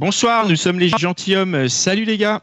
[0.00, 1.68] Bonsoir, nous sommes les gentilshommes.
[1.68, 2.40] Salut les gars.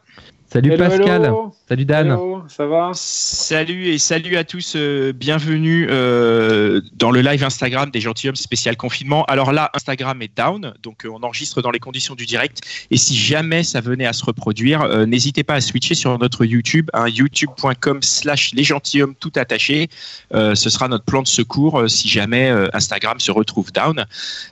[0.49, 1.25] Salut Hello, Pascal.
[1.25, 1.53] hello.
[1.67, 2.07] Salut Dan.
[2.07, 4.75] Hello, ça va Salut et salut à tous.
[4.77, 9.25] euh, bienvenue euh, dans le live Instagram des gentilshommes spécial confinement.
[9.25, 12.61] Alors là, Instagram est down, donc euh, on enregistre dans les conditions du direct.
[12.91, 16.45] Et si jamais ça venait à se reproduire, euh, n'hésitez pas à switcher sur notre
[16.45, 19.89] YouTube, hein, youtube.com slash les gentilshommes tout attaché.
[20.33, 24.05] Euh, ce sera notre plan de secours euh, si jamais euh, Instagram se retrouve down,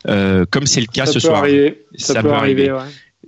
[0.09, 1.38] euh, comme c'est le cas Ça ce peut soir.
[1.38, 1.86] arriver.
[1.98, 2.80] Ça, peut arriver, ouais.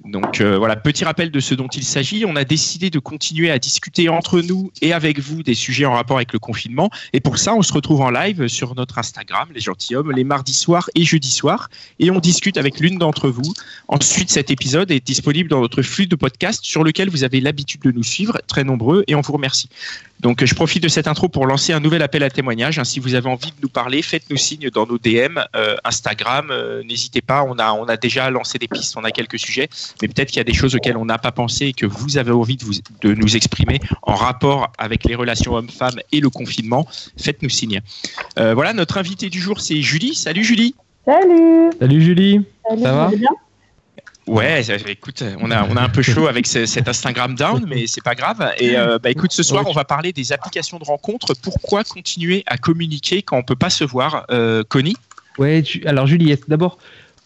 [0.08, 2.26] Donc euh, voilà, petit rappel de ce dont il s'agit.
[2.26, 5.94] On a décidé de continuer à discuter entre nous et avec vous des sujets en
[5.94, 6.90] rapport avec le confinement.
[7.14, 10.54] Et pour ça, on se retrouve en live sur notre Instagram, les gentilshommes, les mardis
[10.54, 11.70] soirs et jeudis soirs.
[12.00, 13.54] Et on discute avec l'une d'entre vous.
[13.88, 17.82] Ensuite, cet épisode est disponible dans notre flux de podcast sur lequel vous avez l'habitude
[17.82, 19.70] de nous suivre, très nombreux, et on vous remercie.
[20.20, 22.80] Donc je profite de cette intro pour lancer un nouvel appel à témoignage.
[22.80, 22.84] hein.
[22.84, 26.50] Si vous avez envie de nous parler, faites-nous signe dans nos DM, euh, Instagram.
[26.52, 29.70] euh, N'hésitez pas, on a, on a déjà lancé des pistes, on a quelques sujets,
[30.02, 32.18] mais peut-être qu'il y a des choses auxquelles on n'a pas pensé et que vous
[32.18, 36.30] avez envie de, vous, de nous exprimer en rapport avec les relations hommes-femmes et le
[36.30, 36.88] confinement.
[37.22, 37.82] Faites-nous signe.
[38.40, 40.16] Euh, voilà, notre invité du jour, c'est Julie.
[40.16, 40.74] Salut Julie.
[41.06, 42.42] Salut Salut Julie.
[42.68, 43.30] Salut, Ça va bien?
[44.28, 47.88] Ouais, écoute, on a, on a un peu chaud avec ce- cet Instagram down, mais
[47.88, 48.52] c'est pas grave.
[48.60, 51.34] Et euh, bah, écoute, ce soir, on va parler des applications de rencontres.
[51.42, 54.96] Pourquoi continuer à communiquer quand on peut pas se voir euh, Connie?
[55.38, 56.78] Ouais, tu- alors Julie, d'abord,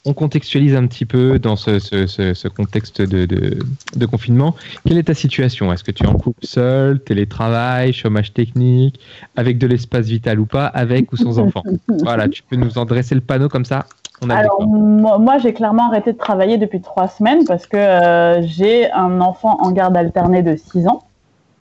[0.03, 3.59] on contextualise un petit peu dans ce, ce- ce- ce contexte de, de-
[3.95, 4.55] de confinement.
[4.85, 5.72] Quelle est ta situation?
[5.72, 9.00] Est-ce que tu es en couple seul, télétravail, chômage technique,
[9.35, 11.63] avec de l'espace vital ou pas, avec ou sans enfant?
[11.88, 13.85] Voilà, tu peux nous en dresser le panneau comme ça
[14.21, 17.65] on a le Alors, moi, moi, j'ai clairement arrêté de travailler depuis trois semaines parce
[17.67, 21.03] que euh, j'ai un enfant en garde alternée de 6 ans.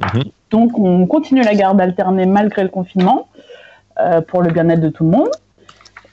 [0.00, 0.24] Mhm.
[0.50, 3.28] Donc, on continue la garde alternée malgré le confinement
[3.98, 5.30] euh, pour le bien-être de tout le monde.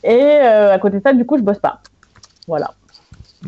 [0.03, 1.81] Et euh, à côté de ça, du coup, je bosse pas.
[2.47, 2.71] Voilà.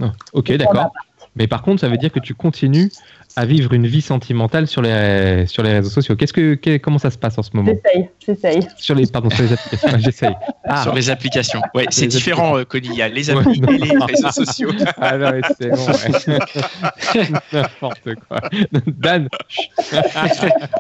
[0.02, 0.92] Ah, ok, d'accord.
[1.36, 2.92] Mais par contre, ça veut dire que tu continues
[3.36, 6.16] à vivre une vie sentimentale sur les, sur les réseaux sociaux.
[6.16, 7.72] Qu'est-ce que, comment ça se passe en ce moment?
[7.72, 8.68] J'essaye, j'essaye.
[8.78, 9.98] Sur les, pardon, sur les applications.
[10.00, 10.36] J'essaye.
[10.66, 12.90] Ah, sur les applications Ouais, c'est différent, euh, Connie.
[12.92, 13.70] Il y a les Ouais, applis non.
[13.70, 14.72] et les réseaux sociaux.
[15.02, 17.30] Ah non, mais c'est bon, ouais.
[17.54, 18.40] N'importe quoi.
[18.88, 19.30] Dan,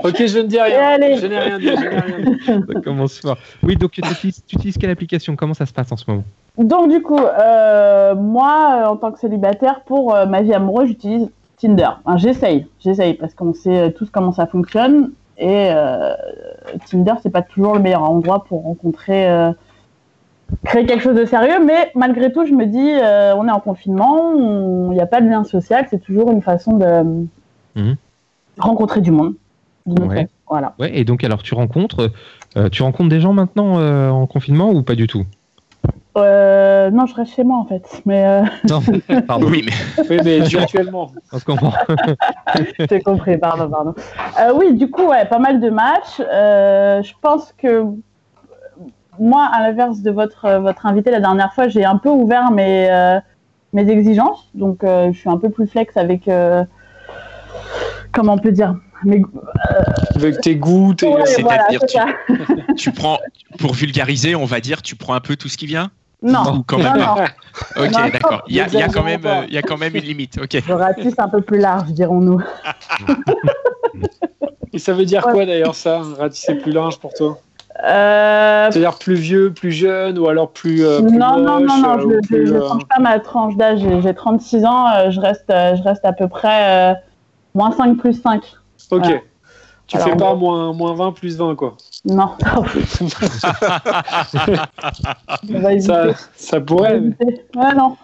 [0.03, 0.79] Ok, je ne dis rien.
[0.89, 1.17] allez.
[1.17, 1.67] Je n'ai rien dit.
[1.67, 2.73] Je n'ai rien dit.
[2.73, 3.37] ça commence fort.
[3.63, 5.35] Oui, donc tu utilises, tu utilises quelle application?
[5.35, 6.23] Comment ça se passe en ce moment?
[6.57, 10.89] Donc, du coup, euh, moi, euh, en tant que célibataire, pour euh, ma vie amoureuse,
[10.89, 11.89] j'utilise Tinder.
[12.03, 15.11] Enfin, j'essaye, j'essaye, parce qu'on sait euh, tous comment ça fonctionne.
[15.37, 16.13] Et euh,
[16.89, 19.51] Tinder, c'est pas toujours le meilleur endroit pour rencontrer, euh,
[20.65, 21.63] créer quelque chose de sérieux.
[21.65, 25.21] Mais malgré tout, je me dis, euh, on est en confinement, il n'y a pas
[25.21, 27.27] de lien social, c'est toujours une façon de
[27.75, 27.95] Mhm.
[28.57, 29.35] rencontrer du monde.
[29.85, 30.27] Ouais.
[30.49, 30.73] Voilà.
[30.79, 32.11] Ouais, et donc alors tu rencontres,
[32.71, 33.79] tu rencontres des gens maintenant
[34.11, 35.25] en confinement ou pas du tout?
[36.17, 38.01] Euh, non, je reste chez moi en fait.
[38.05, 38.81] Mais euh, Non,
[39.27, 39.47] pardon.
[39.49, 41.11] Oui, mais Oui, mais virtuellement.
[41.31, 41.73] On se comprend.
[42.89, 43.93] J'ai compris, pardon, pardon.
[44.39, 46.19] Euh, oui, du coup, ouais, pas mal de matchs.
[46.19, 47.85] Euh, je pense que
[49.19, 52.89] moi, à l'inverse de votre, votre invité la dernière fois, j'ai un peu ouvert mes,
[52.89, 53.19] euh,
[53.73, 54.49] mes exigences.
[54.55, 56.29] Donc, euh, je suis un peu plus flex avec.
[58.09, 59.21] Euh, comment on peut dire mes...
[60.15, 61.07] Avec tes goûts, tes.
[61.07, 62.05] Ouais, c'est- voilà, c'est-à-dire
[62.77, 63.19] tu prends,
[63.59, 66.77] pour vulgariser, on va dire, tu prends un peu tout ce qui vient Non, quand
[66.77, 67.15] non, même non.
[67.77, 68.43] Ok, d'accord.
[68.47, 69.95] Il y a, il y a quand même, n'exagérons euh, il y a quand même
[69.95, 70.37] une limite.
[70.41, 70.61] Ok.
[70.65, 72.39] Je ratisse un peu plus large, dirons-nous.
[74.73, 77.37] Et ça veut dire quoi d'ailleurs ça Ratisser plus large pour toi?
[77.83, 80.85] Euh, C'est-à-dire plus vieux, plus jeune ou alors plus.
[80.85, 83.79] euh, plus non, non, non, non, euh, je ne euh, change pas ma tranche d'âge.
[83.79, 86.93] J'ai j'ai 36 ans, euh, je, reste, euh, je reste à peu près euh,
[87.53, 88.43] moins 5 plus 5.
[88.91, 88.99] Ok.
[89.03, 89.21] Voilà.
[89.87, 90.35] Tu Alors, fais pas bon.
[90.35, 91.75] moins, moins 20 plus 20 quoi.
[92.05, 92.29] Non.
[95.49, 95.79] On va
[96.35, 96.99] Ça, pourrait.
[97.55, 97.97] Ouais, non.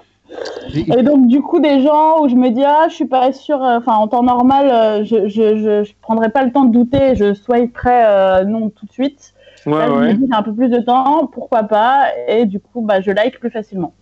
[0.73, 3.63] Et donc, du coup, des gens où je me dis, ah, je suis pas sûre,
[3.63, 6.71] euh, enfin, en temps normal, euh, je, je, je, je prendrai pas le temps de
[6.73, 9.33] douter, je swiperai euh, non tout de suite.
[9.65, 10.13] Ouais, Là, je me ouais.
[10.13, 13.39] dis, j'ai un peu plus de temps, pourquoi pas, et du coup, bah, je like
[13.39, 13.93] plus facilement.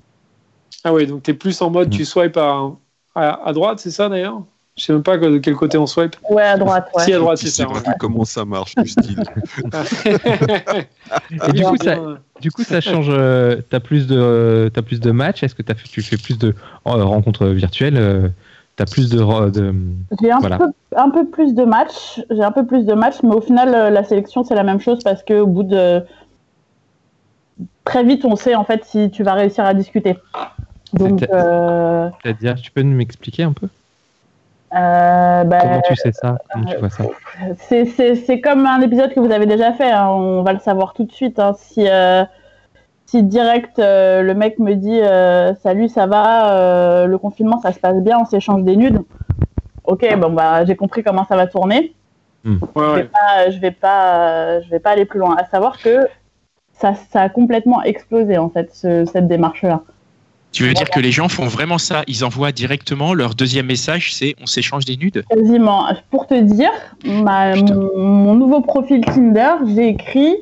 [0.83, 2.71] Ah ouais, donc t'es plus en mode tu swipes à,
[3.15, 4.43] à, à droite, c'est ça d'ailleurs?
[4.75, 6.15] Je sais même pas de quel côté on swipe.
[6.29, 6.89] Ouais, à droite.
[6.95, 7.03] Ouais.
[7.03, 7.81] Si, à droite, Tu c'est sais ça.
[7.81, 9.23] pas comment ça marche, du style.
[11.47, 13.05] Et du coup, ça, Bien, du coup, ça change.
[13.09, 15.43] euh, t'as plus de, t'as plus de matchs.
[15.43, 18.29] Est-ce que t'as fait- tu fais plus de euh, rencontres virtuelles euh,
[18.75, 19.71] T'as plus de, re- de
[20.19, 20.57] J'ai un, Voilà.
[20.57, 20.65] peu,
[20.97, 23.89] un peu plus de matchs, j'ai un peu plus de matchs, mais au final, euh,
[23.91, 26.01] la sélection, c'est la même chose parce qu'au bout de.
[27.85, 30.15] Très vite, on sait en fait si tu vas réussir à discuter.
[30.93, 33.67] Donc, C'est- euh, C'est-à-dire, tu peux m'expliquer un peu?
[34.75, 37.03] Euh, bah, Comment tu sais ça Comment tu vois ça
[37.57, 41.03] c'est- comme un épisode que vous avez déjà fait, hein, on va le savoir tout
[41.03, 41.39] de suite.
[41.39, 41.53] hein.
[41.57, 42.23] Si, euh,
[43.05, 47.71] si direct euh, le mec me dit euh, Salut, ça va, euh, le confinement ça
[47.71, 49.01] se passe bien, on s'échange des nudes.
[49.85, 51.93] Ok, bon bah j'ai compris comment ça va tourner.
[52.45, 53.03] Ouais, je vais ouais.
[53.03, 55.35] pas, je vais pas, je vais pas aller plus loin.
[55.37, 56.07] À savoir que
[56.73, 59.81] ça, ça a complètement explosé en fait ce- cette démarche-là.
[60.53, 62.03] Tu veux dire que les gens font vraiment ça?
[62.07, 65.23] Ils envoient directement leur deuxième message, c'est on s'échange des nudes?
[65.29, 65.87] Quasiment.
[66.11, 66.69] Pour te dire,
[67.03, 70.35] ma- mon, nouveau profil Tinder, j'ai écrit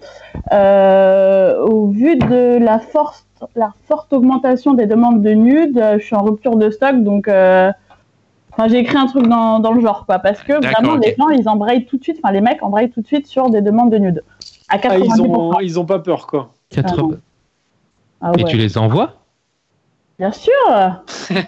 [0.52, 3.26] euh, au vu de la force,
[3.56, 7.28] la forte augmentation des demandes de nudes, euh, je suis en rupture de stock, donc.
[7.28, 7.72] euh,
[8.54, 11.30] Enfin, j'ai écrit un truc dans, dans le genre, quoi, parce que vraiment, les gens,
[11.30, 13.92] ils embrayent tout de suite, enfin, les mecs embrayent tout de suite sur des demandes
[13.92, 14.24] de nudes.
[14.68, 14.90] À 90%.
[14.92, 16.52] Ah, ils, ont, ils ont pas peur, quoi.
[16.70, 17.12] 80
[18.20, 18.50] Ah Et ouais.
[18.50, 19.21] tu les envoies?
[20.22, 20.54] Bien sûr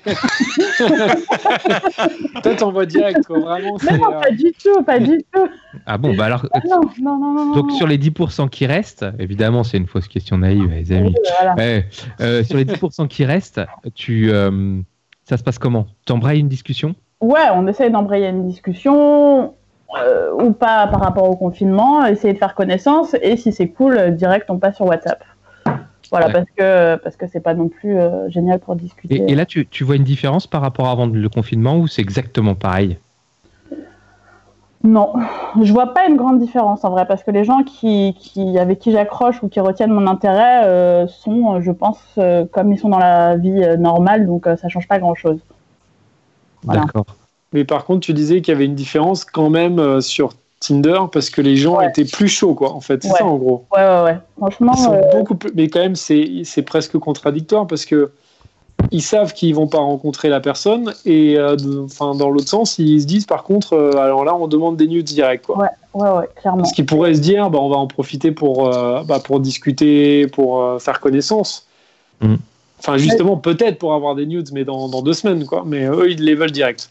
[2.41, 3.37] Toi, t'envoies direct, quoi.
[3.37, 5.47] Vraiment, Mais non, euh, pas du tout, pas du tout.
[5.85, 6.47] Ah bon, bah alors.
[6.51, 7.53] Ah non, non, non, non.
[7.53, 11.13] Donc sur les 10% qui restent, évidemment c'est une fausse question naïve les amis.
[11.39, 11.53] Voilà.
[11.53, 11.85] Ouais,
[12.19, 13.61] euh, sur les 10% qui restent,
[13.93, 14.79] tu, euh,
[15.23, 15.85] ça se passe comment?
[16.07, 16.95] T'embrayes une discussion?
[17.21, 19.53] Ouais, on essaye d'embrayer une discussion
[20.01, 23.99] euh, ou pas par rapport au confinement, essayer de faire connaissance et si c'est cool,
[23.99, 25.23] euh, direct on passe sur WhatsApp.
[26.13, 26.33] Voilà, Ouais.
[26.33, 29.15] parce que parce que c'est pas non plus euh, génial pour discuter.
[29.15, 31.87] et, et là tu, tu vois une différence par rapport à avant le confinement ou
[31.87, 32.99] c'est exactement pareil?
[34.85, 35.13] Non,
[35.61, 38.79] je vois pas une grande différence en vrai, parce que les gens qui, qui avec
[38.79, 42.77] qui j'accroche ou qui retiennent mon intérêt euh, sont, euh, je pense, euh, comme ils
[42.77, 45.39] sont dans la vie euh, normale, donc euh, ça change pas grand chose.
[46.63, 46.81] Voilà.
[46.81, 47.05] D'accord.
[47.53, 50.33] Mais par contre, tu disais qu'il y avait une différence quand même euh, sur
[50.65, 51.89] Tinder parce que les gens Ouais.
[51.89, 52.71] étaient plus chauds, quoi.
[52.73, 53.17] En fait, c'est Ouais.
[53.19, 53.65] ça en gros.
[53.75, 54.17] Ouais, ouais, ouais.
[54.37, 55.51] Franchement, Ils sont euh, beaucoup plus.
[55.55, 58.11] Mais quand même, c'est c'est presque contradictoire parce que
[58.91, 61.55] ils savent qu'ils vont pas rencontrer la personne et euh,
[61.85, 64.87] enfin dans l'autre sens, ils se disent par contre, euh, alors là, on demande des
[64.87, 65.57] nudes direct, quoi.
[65.57, 65.67] Ouais.
[65.93, 66.59] ouais, ouais, clairement.
[66.59, 70.27] Parce qu'ils pourraient se dire, bah, on va en profiter pour, euh, bah, pour discuter,
[70.27, 71.67] pour euh, faire connaissance.
[72.21, 72.35] Mm.
[72.79, 75.63] Enfin, justement, peut-être pour avoir des nudes, mais dans, dans deux semaines, quoi.
[75.65, 76.89] Mais eux, ils les veulent direct.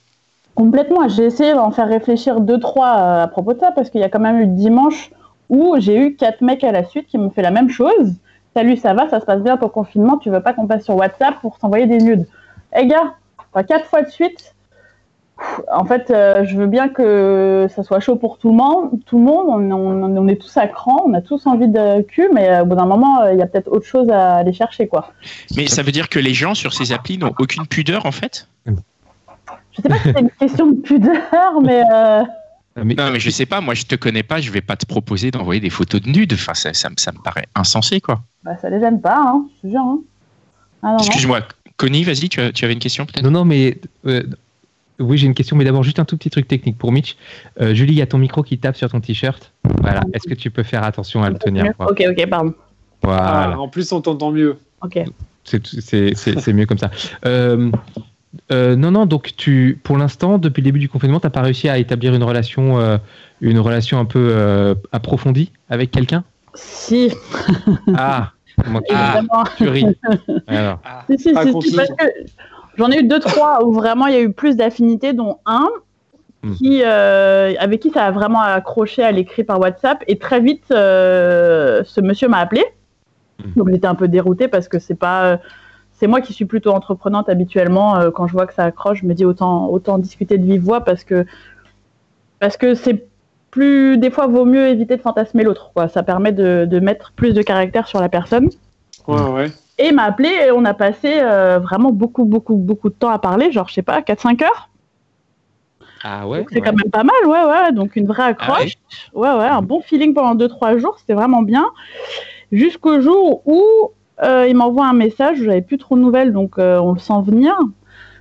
[0.55, 1.09] Complètement.
[1.09, 4.05] J'ai essayé d'en faire réfléchir deux, trois euh, à propos de ça, parce qu'il y
[4.05, 5.11] a quand même eu dimanche
[5.49, 8.15] où j'ai eu quatre mecs à la suite qui m'ont fait la même chose.
[8.55, 10.97] Salut, ça va, ça se passe bien ton confinement, tu veux pas qu'on passe sur
[10.97, 12.27] WhatsApp pour s'envoyer des nudes?
[12.77, 13.15] Eh gars,
[13.53, 14.55] enfin, quatre fois de suite.
[15.75, 18.91] En fait, euh, je veux bien que ça soit chaud pour tout le monde.
[19.07, 22.03] Tout le monde, on, on- on est tous à cran, on a tous envie de
[22.03, 24.35] cul, mais euh, au bout d'un moment, euh, il y a peut-être autre chose à
[24.37, 25.09] aller chercher, quoi.
[25.57, 28.47] Mais ça veut dire que les gens sur ces applis n'ont aucune pudeur en fait?
[29.77, 32.23] Je sais pas si c'est une question de pudeur, mais euh,
[32.85, 34.87] mais- Non, mais je sais pas, moi je te connais pas, je vais pas te
[34.87, 36.33] proposer d'envoyer des photos de nudes.
[36.35, 38.21] Enfin, ça, ça, me- ça me paraît insensé quoi.
[38.45, 39.81] bah, ça les gêne pas, hein, je te jure.
[39.81, 39.99] hein.
[40.83, 40.97] Ah.
[40.99, 41.41] Excuse-moi,
[41.77, 43.25] Connie, vas-y, tu, avais une question peut-être?
[43.25, 43.79] Non, non, mais.
[44.07, 44.23] euh,
[44.99, 47.17] oui, j'ai une question, mais d'abord, juste un tout petit truc technique pour Mitch.
[47.61, 49.53] Euh, Julie, il y a ton micro qui tape sur ton t-shirt.
[49.81, 50.01] Voilà.
[50.13, 51.91] Est-ce que tu peux faire attention à le tenir quoi?
[51.91, 52.55] Ok, ok, pardon.
[53.03, 53.53] Voilà.
[53.55, 54.59] Ah, en plus, on t'entend mieux.
[54.83, 55.01] Ok.
[55.45, 56.91] C'est- C'est c'est- c'est mieux comme ça.
[57.27, 57.71] Euh,
[58.51, 61.43] euh, non, non, donc tu, pour l'instant, depuis le début du confinement, tu n'as pas
[61.43, 62.99] réussi à établir une relation, euh,
[63.41, 66.25] une relation un peu euh, approfondie avec quelqu'un?
[66.55, 67.11] Si,
[67.97, 69.45] Ah, évidemment.
[69.57, 69.87] tu ris.
[70.47, 70.81] Alors,
[71.11, 72.05] Si, si, parce que
[72.77, 75.69] j'en ai eu deux, trois où vraiment il y a eu plus d'affinités, dont un
[76.45, 76.55] Hmm.
[76.55, 80.03] qui, euh, avec qui ça a vraiment accroché à l'écrit par WhatsApp.
[80.09, 82.65] Et très vite, euh, ce monsieur m'a appelé.
[83.39, 83.53] Hmm.
[83.55, 85.39] Donc j'étais un peu déroutée parce que c'est pas.
[86.03, 87.97] C'est moi qui suis plutôt entreprenante habituellement.
[87.97, 90.61] euh, quand je vois que ça accroche, je me dis autant, autant discuter de vive
[90.61, 91.25] voix parce que
[92.41, 93.07] parce que c'est
[93.53, 95.71] plus des fois vaut mieux éviter de fantasmer l'autre.
[95.73, 95.87] quoi.
[95.87, 98.51] Ça permet de, de mettre plus de caractère sur la personne.
[99.07, 99.47] Ouais, ouais.
[99.79, 103.11] Et il m'a appelé et on a passé euh, vraiment beaucoup, beaucoup, beaucoup de temps
[103.11, 104.71] à parler, genre, je sais pas, 4-5 heures.
[106.03, 107.71] ah ouais, C'est quand même pas mal, ouais, ouais.
[107.73, 108.75] Donc une vraie accroche.
[109.15, 109.33] ouais.
[109.35, 111.67] ouais, un bon feeling pendant 2-3 jours, c'était vraiment bien.
[112.51, 113.63] Jusqu'au jour où
[114.49, 117.55] il m'envoie un message, j'avais plus trop de nouvelles, donc euh, on le sent venir.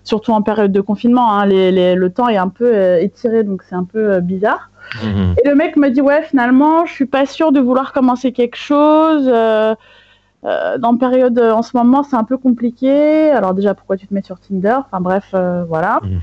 [0.03, 3.43] Surtout en période de confinement, hein, les- les- le temps est un peu euh, étiré,
[3.43, 4.71] donc c'est un peu euh, bizarre.
[5.03, 5.35] Mhm.
[5.43, 8.57] Et le mec me dit ouais finalement je suis pas sûre de vouloir commencer quelque
[8.57, 9.25] chose.
[9.27, 9.75] euh,
[10.43, 13.29] euh, dans période euh, en ce moment c'est un peu compliqué.
[13.29, 14.77] Alors déjà pourquoi tu te mets sur Tinder?
[14.79, 15.99] Enfin bref euh, voilà.
[16.03, 16.19] Mhm.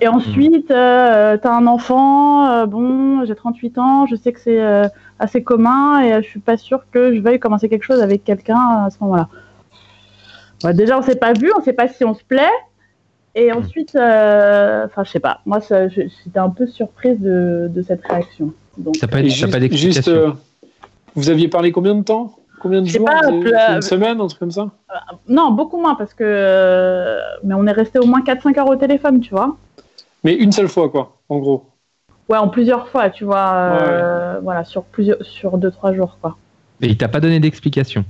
[0.00, 4.60] Et ensuite, euh, t'as un enfant, euh, bon, j'ai 38 ans, je sais que c'est
[4.60, 8.00] euh, assez commun et euh, je suis pas sûre que je veuille commencer quelque chose
[8.02, 9.28] avec quelqu'un à ce moment-là.
[10.64, 12.50] Ouais, déjà, on s'est pas vu, on sait pas si on se plaît.
[13.36, 18.04] Et ensuite, euh, enfin, je sais pas, moi, j'étais un peu surprise de, de cette
[18.06, 18.52] réaction.
[18.78, 20.12] Donc, T'as pas, juste, juste, d'explication.
[20.12, 20.30] euh,
[21.14, 22.36] vous aviez parlé combien de temps?
[22.60, 23.06] Combien de Je sais jours?
[23.08, 24.70] pas, euh, Une semaine, un truc comme ça?
[25.28, 26.24] non, beaucoup moins parce que.
[26.24, 29.56] euh, mais on est resté au moins 4-5 heures au téléphone, tu vois.
[30.24, 31.66] Mais une seule fois, quoi, en gros.
[32.28, 33.52] Ouais, en plusieurs fois, tu vois.
[33.54, 36.36] euh, Voilà, sur plusieurs, sur 2-3 jours, quoi.
[36.80, 38.04] Et il t'a pas donné d'explication.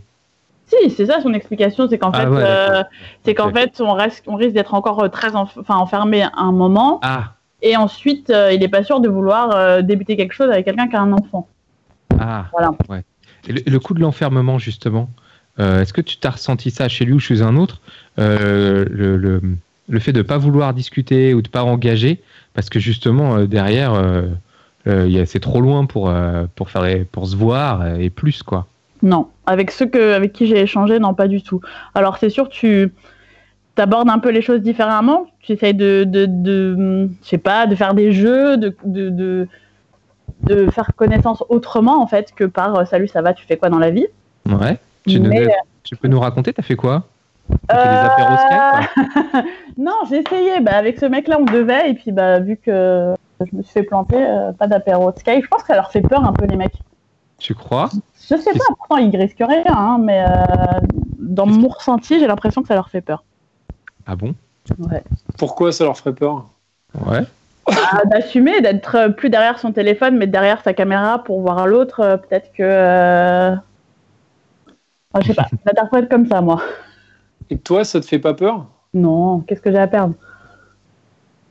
[0.66, 2.82] Si, c'est ça son explication, c'est qu'en Ah fait, ouais, euh,
[3.24, 6.52] c'est qu'en fait, on, reste, on risque d'être encore euh, très enf- enfin, enfermé un
[6.52, 10.50] moment, Ah, et ensuite, euh, il est pas sûr de vouloir euh, débuter quelque chose
[10.50, 11.48] avec quelqu'un qui a un enfant.
[12.18, 12.46] ah.
[12.52, 12.70] Voilà.
[12.88, 13.02] Ouais.
[13.46, 15.10] Et le, le coup de l'enfermement, justement,
[15.60, 17.80] euh, est-ce que tu t'as ressenti ça chez lui ou chez un autre
[18.18, 19.42] euh, le, le,
[19.88, 22.22] le fait de pas vouloir discuter ou de pas engager,
[22.54, 24.22] parce que justement, euh, derrière, euh,
[24.86, 26.12] euh, c'est trop loin pour,
[26.54, 28.66] pour, faire, pour se voir et plus, quoi.
[29.02, 31.60] Non, avec ceux que, avec qui j'ai échangé, non, pas du tout.
[31.94, 32.92] Alors, c'est sûr, tu
[33.76, 35.26] abordes un peu les choses différemment.
[35.40, 39.48] Tu essayes de, de, de, je sais pas, de faire des jeux, de, de, de,
[40.46, 43.78] de faire connaissance autrement, en fait, que par salut, ça va, tu fais quoi dans
[43.78, 44.06] la vie?
[44.48, 44.78] Ouais.
[45.06, 45.32] Tu, nous-
[45.82, 47.08] tu peux nous raconter, t'as fait quoi?
[47.72, 48.08] Euh,
[49.78, 50.60] non, j'ai essayé.
[50.60, 51.90] Bah, avec ce mec-là, on devait.
[51.90, 55.42] Et puis, bah, vu que je me suis fait planter, euh, pas d'apéro de Skype.
[55.44, 56.78] Je pense que ça leur fait peur un peu, les mecs.
[57.38, 57.90] Tu crois?
[58.20, 59.64] Je sais pas, pourtant, ils risquent rien.
[59.66, 60.80] hein, mais euh,
[61.18, 63.24] dans mon ressenti, j'ai l'impression que ça leur fait peur.
[64.06, 64.34] Ah bon?
[64.78, 65.02] Ouais.
[65.38, 66.46] Pourquoi ça leur ferait peur?
[67.06, 67.20] Ouais.
[67.66, 72.00] Ah, D'assumer, d'être plus derrière son téléphone, mais derrière sa caméra pour voir l'autre.
[72.00, 72.62] euh, Peut-être que.
[72.62, 73.54] euh,
[75.12, 76.62] enfin, je sais pas, j'interprète comme ça, moi.
[77.50, 78.66] Et toi, ça te fait pas peur?
[78.94, 80.14] Non, qu'est-ce que j'ai à perdre?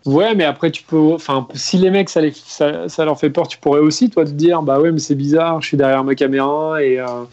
[0.05, 1.13] Ouais, mais après, tu peux.
[1.13, 4.25] Enfin, si les mecs, ça, les- ça, ça leur fait peur, tu pourrais aussi, toi,
[4.25, 7.23] te dire Bah ouais, mais c'est bizarre, je suis derrière ma caméra et euh,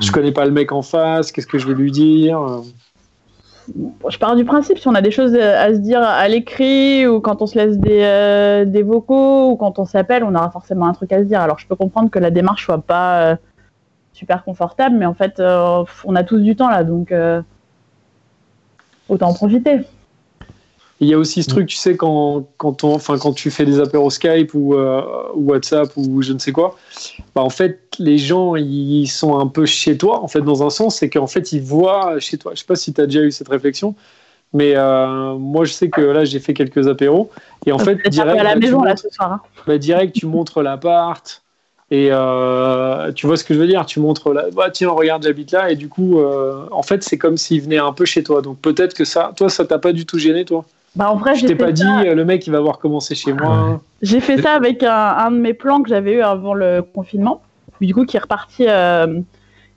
[0.00, 0.14] je Mm.
[0.14, 2.38] connais pas le mec en face, qu'est-ce que je vais lui dire?
[4.08, 7.20] Je pars du principe, si on a des choses à se dire à l'écrit, ou
[7.20, 10.86] quand on se laisse des, euh, des vocaux, ou quand on s'appelle, on aura forcément
[10.86, 11.40] un truc à se dire.
[11.40, 13.36] Alors je peux comprendre que la démarche soit pas euh,
[14.12, 17.42] super confortable, mais en fait, euh, on a tous du temps là, donc euh,
[19.08, 19.80] autant en profiter.
[21.00, 23.64] Il y a aussi ce truc, tu sais, quand, quand, on, enfin, quand tu fais
[23.64, 25.02] des apéros Skype ou, euh,
[25.34, 26.76] ou WhatsApp ou je ne sais quoi,
[27.34, 30.70] bah, en fait, les gens, ils sont un peu chez toi, en fait, dans un
[30.70, 32.52] sens, c'est qu'en fait, ils voient chez toi.
[32.54, 33.96] Je sais pas si tu as déjà eu cette réflexion,
[34.52, 37.28] mais euh, moi, je sais que là, j'ai fait quelques apéros,
[37.66, 39.32] et en fait, direct, à la là, tu maison là ce soir.
[39.32, 39.40] hein.
[39.66, 41.42] bah, direct, tu montres l'appart.
[41.90, 43.84] Et euh, tu vois ce que je veux dire?
[43.86, 45.70] Tu montres, là, bah, tiens, regarde, j'habite là.
[45.70, 48.42] Et du coup, euh, en fait, c'est comme s'il venait un peu chez toi.
[48.42, 50.64] Donc peut-être que ça, toi, ça t'a pas du tout gêné, toi?
[50.96, 52.78] Bah en vrai, Je j'ai t'ai pas dit, ça, euh, le mec, il va voir
[52.78, 53.80] comment c'est chez moi.
[54.00, 57.42] j'ai fait ça avec un, un de mes plans que j'avais eu avant le confinement,
[57.80, 58.66] du coup qui est reparti.
[58.68, 59.20] euh,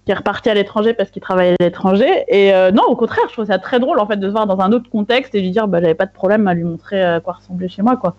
[0.06, 2.24] qui est reparti à l'étranger parce qu'il travaillait à l'étranger.
[2.30, 4.48] Et euh, non, au contraire, je trouve ça très drôle en fait de se voir
[4.48, 7.04] dans un autre contexte et lui dire bah j'avais pas de problème à lui montrer
[7.04, 8.16] à quoi ressemblait chez moi quoi.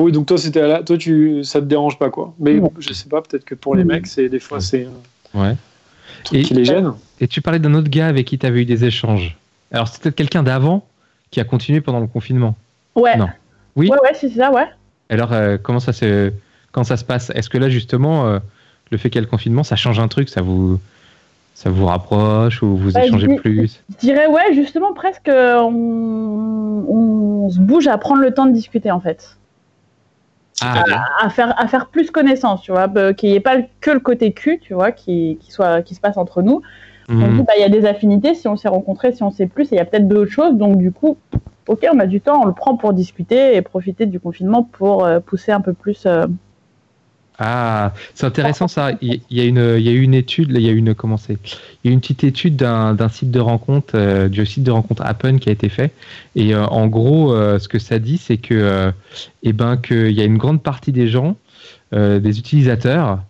[0.00, 2.34] Oui, donc toi, c'était la- toi, tu, ça te dérange pas, quoi.
[2.38, 2.72] Mais Non.
[2.78, 4.86] je sais pas, peut-être que pour les mecs, c'est des fois, c'est
[5.34, 5.54] un Ouais.
[6.24, 6.92] truc Et- qui les gêne.
[7.20, 9.36] Et tu parlais d'un autre gars avec qui tu avais eu des échanges.
[9.72, 10.86] Alors, peut-être quelqu'un d'avant
[11.30, 12.56] qui a continué pendant le confinement.
[12.96, 13.16] Ouais.
[13.16, 13.28] Non.
[13.76, 13.88] Oui.
[13.88, 14.66] Ouais, ouais, c'est ça, ouais.
[15.10, 16.32] Alors, euh, comment ça se,
[16.72, 17.30] quand ça se passe?
[17.34, 18.38] Est-ce que là, justement, euh,
[18.90, 20.28] le fait qu'il y ait le confinement, ça change un truc?
[20.28, 20.80] Ça vous,
[21.54, 23.80] ça vous rapproche ou vous Bah, échangez je plus?
[23.90, 28.90] Je dirais, ouais, justement, presque, on, on se bouge à prendre le temps de discuter,
[28.90, 29.36] en fait.
[30.62, 30.84] Ah,
[31.20, 34.32] À faire, à faire plus connaissance, tu vois, qu'il n'y ait pas que le côté
[34.32, 36.62] cul, tu vois, qui, qui, soit, qui se passe entre nous.
[37.08, 37.42] On hmm.
[37.42, 39.76] bah, il y a des affinités, si on s'est rencontrés, si on sait plus, il
[39.76, 41.18] y a peut-être d'autres choses, donc du coup,
[41.66, 45.04] ok, on a du temps, on le prend pour discuter et profiter du confinement pour
[45.04, 46.06] euh, pousser un peu plus.
[46.06, 46.26] euh,
[47.42, 48.92] Ah, c'est intéressant ça.
[49.00, 51.38] Il y, a une, une étude, il y a une, comment c'est
[51.84, 55.52] une petite étude d'un site de rencontre, euh, du site de rencontre Appen qui a
[55.52, 55.90] été fait.
[56.36, 58.92] Et euh, en gros, euh, ce que ça dit, c'est que,
[59.42, 61.36] eh ben, qu'il y a une grande partie des gens,
[61.92, 63.20] des utilisateurs,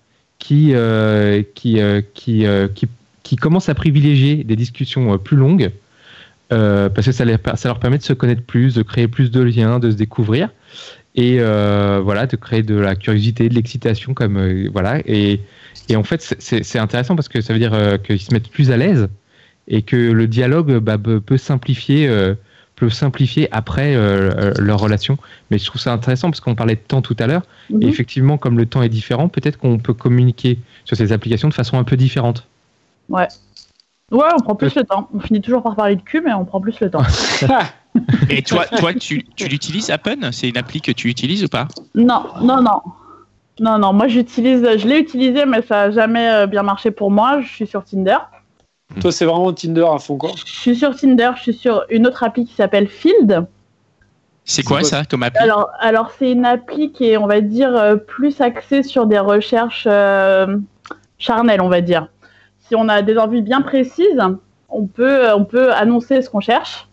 [0.40, 0.74] qui,
[1.54, 1.80] qui,
[3.22, 5.70] qui, commencent à privilégier des discussions plus longues.
[6.48, 7.24] parce que ça,
[7.54, 10.48] ça leur permet de se connaître plus, de créer plus de liens, de se découvrir
[11.14, 15.40] et euh, voilà de créer de la curiosité de l'excitation comme euh, voilà et,
[15.88, 18.70] et en fait c'est- intéressant parce que ça veut dire euh, qu'ils se mettent plus
[18.70, 19.08] à l'aise
[19.68, 22.34] et que le dialogue bah, peut simplifier euh,
[22.76, 23.94] peut simplifier après
[24.58, 25.18] leur relation
[25.50, 27.82] mais je trouve ça intéressant parce qu'on parlait de temps tout à l'heure mhm.
[27.82, 31.54] et effectivement comme le temps est différent peut-être qu'on peut communiquer sur ces applications de
[31.54, 32.46] façon un peu différente
[34.10, 35.08] Ouais, on prend plus le temps.
[35.14, 37.02] On finit toujours par parler de cul, mais on prend plus le temps.
[38.28, 41.68] Et toi, toi tu, tu l'utilises, Appen C'est une appli que tu utilises ou pas?
[41.94, 42.80] Non, non, non.
[43.60, 47.10] Non, non, moi j'utilise, je l'ai utilisé, mais ça n'a jamais euh, bien marché pour
[47.10, 47.40] moi.
[47.42, 48.16] Je suis sur Tinder.
[49.00, 50.30] Toi, c'est vraiment Tinder à fond, quoi.
[50.34, 53.46] Je suis sur Tinder, je suis sur une autre appli qui s'appelle Field.
[54.44, 55.38] C'est quoi ça comme appli?
[55.42, 59.18] Alors, alors c'est une appli qui est, on va dire, euh, plus axée sur des
[59.18, 60.56] recherches euh,
[61.18, 62.08] charnelles, on va dire.
[62.66, 64.20] Si on a des envies bien précises,
[64.68, 66.88] on peut, on peut annoncer ce qu'on cherche.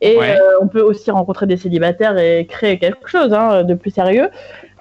[0.00, 0.36] Et Ouais.
[0.36, 4.30] euh, on peut aussi rencontrer des célibataires et créer quelque chose hein, de plus sérieux.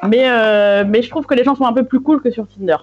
[0.08, 2.48] Mais, euh, mais je trouve que les gens sont un peu plus cool que sur
[2.48, 2.78] Tinder.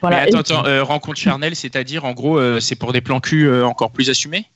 [0.00, 0.24] Voilà.
[0.24, 3.66] Mais attends, euh, rencontre charnelle, c'est-à-dire en gros, euh, c'est pour des plans cul euh,
[3.66, 4.46] encore plus assumés?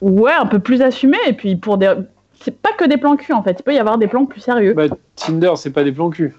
[0.00, 1.18] Ouais, un peu plus assumé.
[1.26, 1.92] Et puis pour des.
[2.42, 3.56] C'est pas que des plans cul en fait.
[3.58, 4.74] Il peut y avoir des plans plus sérieux.
[4.74, 4.84] Bah,
[5.16, 6.34] Tinder, c'est pas des plans cul.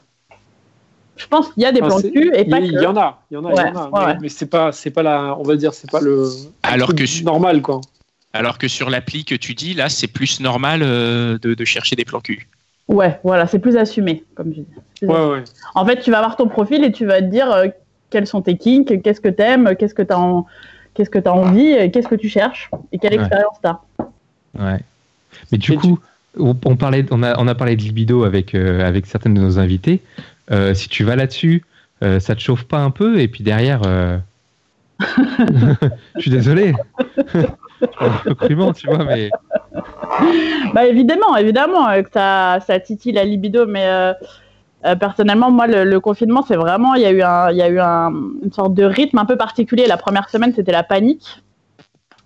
[1.17, 2.81] Je pense qu'il y a des Enfin, plans cul et il pas il que.
[2.81, 3.89] y en a, il y en a, il y en a.
[3.89, 4.17] Ouais, mais, ouais.
[4.21, 6.27] mais c'est pas, c'est pas la, on va dire, c'est pas le
[6.63, 7.81] Alors truc que normal, quoi.
[8.33, 11.95] Alors que sur l'appli que tu dis, là, c'est plus normal euh, de, de chercher
[11.95, 12.47] des plans cul.
[12.87, 14.67] Ouais, voilà, c'est plus assumé, comme je dis.
[15.03, 15.43] Ouais, ouais.
[15.75, 17.67] En fait, tu vas voir ton profil et tu vas te dire euh,
[18.09, 20.45] quels sont tes kinks, qu'est-ce que t'aimes, qu'est-ce que t'as en...
[20.93, 23.19] qu'est-ce que t'as envie, qu'est-ce que tu cherches et quelle Ouais.
[23.19, 23.79] expérience t'as.
[24.57, 24.79] Ouais.
[25.51, 25.99] Mais du Et coup,
[26.37, 29.41] on, on parlait, on, a, on a parlé de libido avec, euh, avec certaines de
[29.41, 30.01] nos invités.
[30.51, 31.63] Euh, si tu vas là-dessus,
[32.03, 34.17] euh, ça te chauffe pas un peu Et puis derrière, euh,
[36.17, 36.73] je suis désolé.
[38.37, 39.29] Crûment, tu vois, mais
[40.73, 44.13] Bah évidemment, évidemment que ça, ça titille la libido, mais euh,
[44.85, 47.61] euh, personnellement, moi, le, le confinement, c'est vraiment, il y a eu, un, il y
[47.61, 48.11] a eu un-
[48.43, 49.87] une sorte de rythme un peu particulier.
[49.87, 51.41] La première semaine, c'était la panique.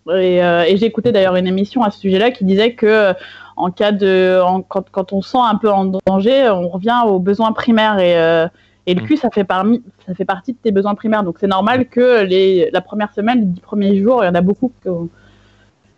[0.09, 3.13] Et, euh, et j'ai écouté d'ailleurs une émission à ce sujet-là qui disait que euh,
[3.57, 7.17] en cas de, en- quand, quand on sent un peu en danger, on revient aux
[7.19, 8.47] besoins primaires et, euh,
[8.85, 9.05] et le Mm.
[9.05, 11.23] cul, ça fait, parmi, ça fait partie de tes besoins primaires.
[11.23, 14.35] Donc c'est normal que les, la première semaine, les dix premiers jours, il y en
[14.35, 14.89] a beaucoup que,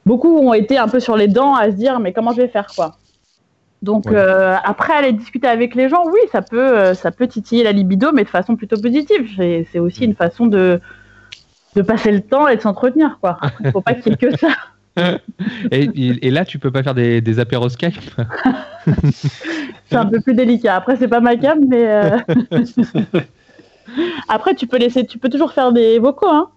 [0.07, 2.47] beaucoup ont été un peu sur les dents à se dire mais comment je vais
[2.47, 2.95] faire quoi.
[3.83, 4.15] Donc Ouais.
[4.17, 7.71] euh, après aller discuter avec les gens, oui, ça peut, euh, ça peut titiller la
[7.71, 9.29] libido, mais de façon plutôt positive.
[9.71, 10.81] C'est aussi une façon de,
[11.75, 13.37] de passer le temps et de s'entretenir quoi.
[13.63, 14.47] Il faut pas qu'il y ait que ça.
[15.71, 17.99] et là, tu peux pas faire des, des apéros Skype
[19.89, 20.75] C'est un peu plus délicat.
[20.75, 22.17] Après c'est pas ma cam, mais euh,
[24.27, 26.49] après tu peux laisser, tu peux toujours faire des vocaux hein.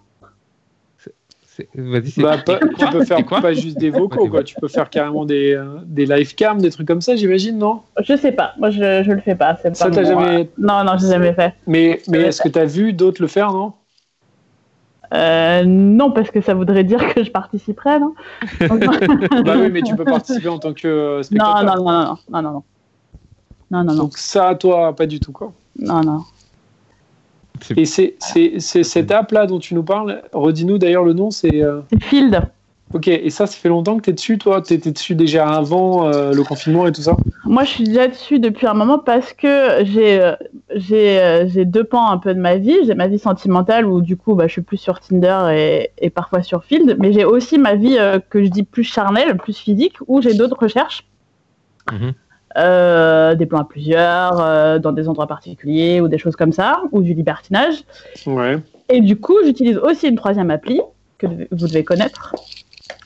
[1.55, 4.41] C'est- Vas-y, c'est Bah, pas- tu peux faire pas juste des vocaux, quoi.
[4.43, 7.81] Tu peux faire carrément des, euh, des live cam, des trucs comme ça, j'imagine, non?
[8.01, 8.53] Je sais pas.
[8.57, 9.57] Moi je, je le fais pas.
[9.61, 10.49] C'est Ça, pas t'as jamais.
[10.57, 11.53] Non non, j'ai jamais fait.
[11.67, 13.73] Mais, mais est-ce que t'as vu d'autres le faire, non?
[15.13, 18.13] Euh, non parce que ça voudrait dire que je participerais non?
[19.45, 21.75] Bah oui, mais tu peux participer en tant que euh, Non, spectateur.
[21.75, 22.63] non, non, non, non, non, non, non.
[23.71, 25.51] Non, non, non, Donc ça, toi, pas du tout, quoi.
[25.79, 26.23] non, non.
[27.77, 31.61] Et c'est c'est- c'est cette app-là dont tu nous parles, redis-nous d'ailleurs le nom, c'est...
[31.61, 32.41] euh, C'est Field.
[32.93, 34.61] Ok, et ça, ça fait longtemps que tu es dessus, toi?
[34.61, 37.15] Tu étais dessus déjà avant euh, le confinement et tout ça?
[37.45, 40.35] Moi, je suis déjà dessus depuis un moment parce que j'ai euh,
[40.75, 42.75] j'ai j'ai deux pans un peu de ma vie.
[42.85, 46.09] J'ai ma vie sentimentale où du coup, bah, je suis plus sur Tinder et, et
[46.09, 46.97] parfois sur Field.
[46.99, 50.33] Mais j'ai aussi ma vie euh, que je dis plus charnelle, plus physique, où j'ai
[50.33, 51.03] d'autres recherches.
[51.91, 52.13] Mhm.
[52.57, 56.81] Euh, des plans à plusieurs, euh, dans des endroits particuliers ou des choses comme ça,
[56.91, 57.83] ou du libertinage.
[58.25, 58.57] Ouais.
[58.89, 60.81] Et du coup, j'utilise aussi une troisième appli
[61.17, 62.35] que vous devez connaître.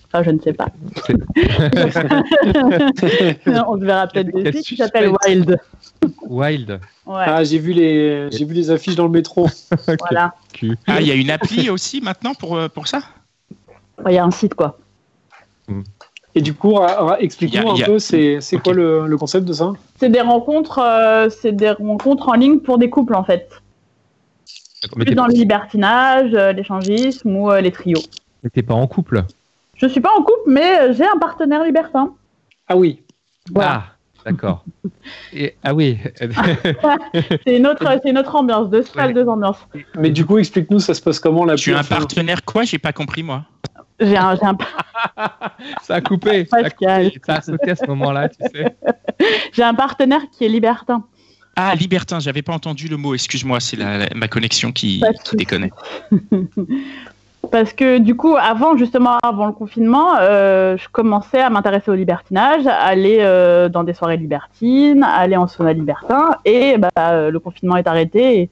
[0.07, 0.65] Enfin, je ne sais pas.
[3.67, 5.11] On se verra peut-être dessus, qui s'appelle.
[5.25, 5.59] Wild.
[6.27, 6.79] Wild.
[7.05, 8.29] Ouais, Ah, j'ai vu, les...
[8.31, 9.47] j'ai vu les affiches dans le métro.
[9.99, 10.33] voilà.
[10.87, 13.01] Ah, il y a une appli aussi maintenant pour, euh, pour ça?
[14.07, 14.77] Il y a un site, quoi.
[16.37, 16.77] Et du coup,
[17.19, 19.71] explique-nous un a- peu, c'est quoi le, le concept de ça?
[19.99, 23.49] C'est des rencontres, euh, c'est des rencontres en ligne pour des couples, en fait.
[24.91, 28.01] Plus dans le libertinage, euh, l'échangisme ou euh, les trios.
[28.43, 29.23] mais t'es pas en couple?
[29.77, 32.13] Je suis pas en couple, mais euh, j'ai un partenaire libertin.
[32.67, 33.01] Ah oui,
[33.51, 33.83] Voilà.
[33.87, 34.63] Ah, d'accord.
[35.63, 35.97] Ah oui.
[37.45, 39.13] C'est une autre, c'est une autre ambiance, deux salles, Ouais.
[39.13, 39.57] deux ambiances.
[39.97, 42.63] mais du coup, explique-nous, ça se passe comment la Tu as un partenaire quoi?
[42.63, 43.43] J'ai pas compris moi.
[43.99, 44.57] J'ai un, un,
[45.81, 46.45] ça a coupé.
[46.45, 47.05] Ça a, Pascal.
[47.05, 48.75] coupé, ça a sauté à ce moment-là, tu sais.
[49.53, 51.03] j'ai un partenaire qui est libertin.
[51.55, 53.77] Ah, libertin, j'avais pas entendu le mot, excuse-moi, c'est
[54.13, 55.69] ma connexion qui, qui déconne.
[57.51, 61.95] Parce que du coup, avant, justement, avant le confinement, euh, je commençais à m'intéresser au
[61.95, 66.89] libertinage, à aller euh, dans des soirées libertines, à aller en sauna libertin, et bah,
[66.99, 68.49] euh, le confinement est arrêté et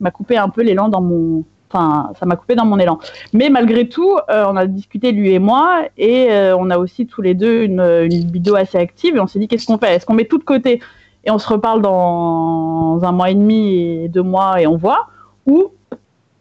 [0.00, 1.44] m'a coupé un peu l'élan dans mon.
[1.72, 2.98] Enfin, ça m'a coupé dans mon élan.
[3.32, 7.06] Mais malgré tout, euh, on a discuté lui et moi, et euh, on a aussi
[7.06, 9.94] tous les deux une, libido assez active, et on s'est dit qu'est-ce qu'on fait?
[9.94, 10.80] Est-ce qu'on met tout de côté
[11.24, 15.06] et on se reparle dans un mois et demi deux mois et on voit,
[15.46, 15.70] ou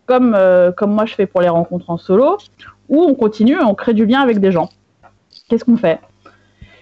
[0.05, 2.37] comme, euh, comme moi je fais pour les rencontres en solo,
[2.89, 4.69] où on continue et on crée du lien avec des gens.
[5.47, 5.99] qu'est-ce qu'on fait?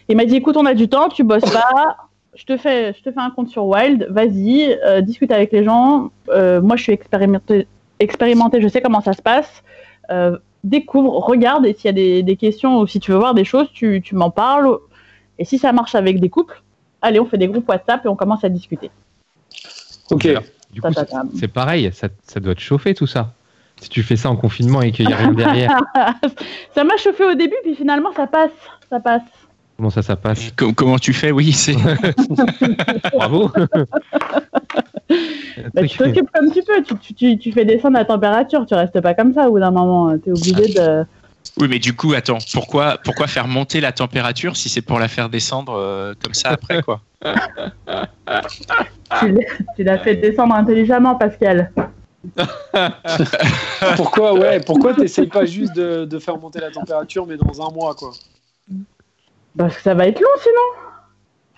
[0.08, 1.98] Il m'a dit écoute, on a du temps, tu bosses pas,
[2.34, 6.10] je te fais, je te fais un compte sur Wild, vas-y, discute avec les gens.
[6.30, 7.68] Moi, je suis expérimenté,
[8.00, 9.64] expérimenté, je sais comment ça se passe.
[10.12, 13.34] Euh, découvre, regarde, et s'il y a des, des questions ou si tu veux voir
[13.34, 14.78] des choses, tu, tu m'en parles.
[15.38, 16.62] Et si ça marche avec des couples,
[17.02, 18.92] allez, on fait des groupes WhatsApp et on commence à discuter.
[20.12, 20.26] Ok.
[20.26, 20.88] Alors, du coup,
[21.36, 23.34] c'est- pareil, ça, ça doit te chauffer tout ça.
[23.82, 25.72] Si tu fais ça en confinement et qu'il n'y a rien derrière,
[26.76, 28.52] ça m'a chauffé au début, puis finalement, ça passe.
[28.90, 29.22] Ça passe.
[29.80, 31.74] Comment ça, ça passe Com- comment tu fais Oui, c'est.
[33.14, 33.50] Bravo
[35.74, 36.84] Bah, tu t'occupes comme tu peux.
[36.84, 38.66] Tu, tu, tu, tu fais descendre la température.
[38.66, 40.18] Tu restes pas comme ça au bout d'un moment.
[40.18, 41.06] Tu es obligé de.
[41.58, 45.08] Oui, mais du coup, attends, pourquoi, pourquoi faire monter la température si c'est pour la
[45.08, 47.02] faire descendre euh, comme ça après, quoi?
[49.22, 51.72] Tu l'as- tu l'as fait descendre intelligemment, Pascal.
[53.96, 57.72] Pourquoi, ouais, pourquoi t'essayes pas juste de, de faire monter la température, mais dans un
[57.72, 58.12] mois, quoi?
[59.60, 60.56] Parce que ça va être long sinon.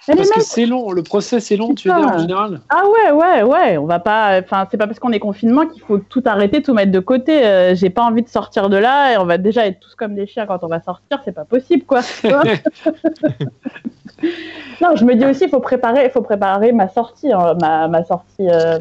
[0.07, 3.11] Parce que c'est long, le process est long, tu veux dire, en général Ah ouais,
[3.11, 3.77] ouais, ouais.
[3.77, 4.41] On va pas.
[4.41, 7.45] Enfin, c'est pas parce qu'on est confinement qu'il faut tout arrêter, tout mettre de côté.
[7.45, 10.15] Euh, J'ai pas envie de sortir de là et on va déjà être tous comme
[10.15, 11.21] des chiens quand on va sortir.
[11.23, 12.01] C'est pas possible, quoi.
[14.81, 18.03] Non, je me dis aussi, il faut préparer, faut préparer ma sortie, hein, ma, ma
[18.03, 18.49] sortie.
[18.49, 18.79] euh,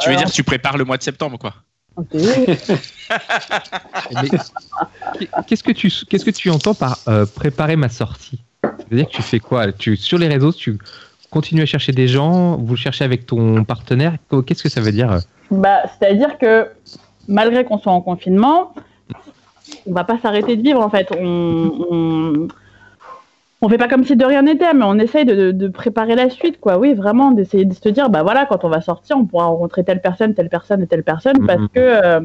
[0.00, 1.52] Tu veux euh, dire que tu prépares le mois de septembre, quoi
[5.46, 8.40] Qu'est-ce que tu qu'est-ce que tu entends par euh, préparer ma sortie?
[8.62, 9.70] C'est-à-dire que tu fais quoi?
[9.72, 10.78] Tu sur les réseaux, tu
[11.30, 14.16] continues à chercher des gens, vous le cherchez avec ton partenaire?
[14.46, 15.20] Qu'est-ce que ça veut dire?
[15.50, 16.68] Bah, c'est-à-dire que
[17.28, 18.74] malgré qu'on soit en confinement,
[19.86, 21.08] on va pas s'arrêter de vivre en fait.
[21.16, 22.48] On, on,
[23.64, 26.14] on fait pas comme si de rien n'était, mais on essaye de, de- de préparer
[26.14, 26.78] la suite, quoi.
[26.78, 29.84] Oui, vraiment, d'essayer de se dire, bah voilà, quand on va sortir, on pourra rencontrer
[29.84, 31.46] telle personne, telle personne et telle personne, Mhm.
[31.46, 32.20] parce que euh,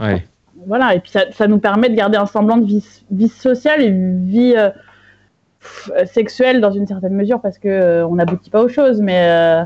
[0.00, 0.26] Ouais.
[0.66, 0.94] voilà.
[0.94, 3.90] Et puis ça, ça nous permet de garder un semblant de vie, vie sociale et
[3.90, 4.70] vie euh,
[6.06, 9.64] sexuelle dans une certaine mesure, parce que euh, on n'aboutit pas aux choses, mais euh,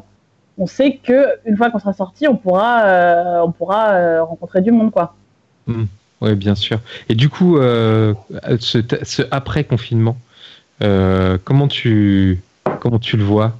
[0.59, 4.91] on sait que une fois qu'on sera sorti, on pourra, on pourra rencontrer du monde,
[4.91, 5.15] quoi.
[6.21, 6.81] Oui, bien sûr.
[7.09, 10.17] Et du coup, ce, ce après confinement,
[10.83, 12.41] euh, comment tu
[12.81, 13.53] comment tu le vois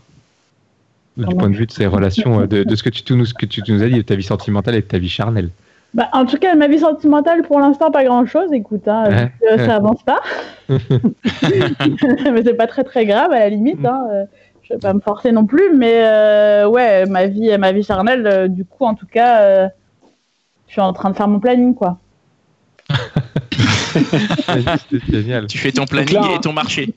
[1.17, 3.25] du point de vue de ces relations, euh, de, de ce que tu tout nous
[3.27, 5.51] ce que tu nous as dit, de ta vie sentimentale et de ta vie charnelle?
[5.95, 8.53] Bah, en tout cas, ma vie sentimentale, pour l'instant, pas grand-chose.
[8.53, 9.33] Écoute, hein, Ouais.
[9.57, 10.21] que ça avance pas.
[10.69, 13.85] mais c'est pas très très grave à la limite.
[13.85, 14.07] Hein.
[14.13, 14.25] euh,
[14.63, 18.27] Je vais pas me forcer non plus, mais euh, ouais, ma vie, ma vie charnelle,
[18.27, 19.69] euh, du coup, en tout cas, euh,
[20.67, 21.99] je suis en train de faire mon planning, quoi.
[24.91, 25.47] C'est génial.
[25.47, 26.93] Tu fais ton planning là, et ton marché.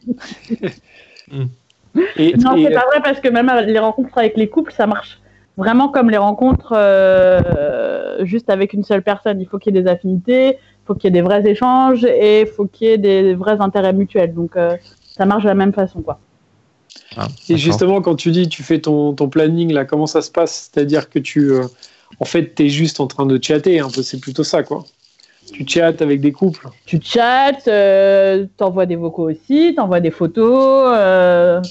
[2.18, 4.88] Et, Non, et- c'est pas vrai parce que même les rencontres avec les couples, ça
[4.88, 5.20] marche
[5.58, 9.42] vraiment comme les rencontres euh, juste avec une seule personne.
[9.42, 12.06] Il faut qu'il y ait des affinités, il faut qu'il y ait des vrais échanges
[12.06, 14.34] et il faut qu'il y ait des vrais intérêts mutuels.
[14.34, 14.78] Donc euh,
[15.18, 16.20] ça marche de la même façon, quoi.
[17.18, 20.32] Ah, Et justement, quand tu dis tu fais ton, ton planning, là, comment ça se
[20.32, 20.70] passe?
[20.74, 21.66] C'est-à-dire que tu, euh,
[22.20, 24.86] en fait, tu es juste en train de chatter, un peu, c'est plutôt ça, quoi.
[25.54, 26.68] Tu chattes avec des couples.
[26.86, 30.94] Tu chattes, euh, t'envoies des vocaux aussi, t'envoies des photos.
[30.98, 31.62] euh,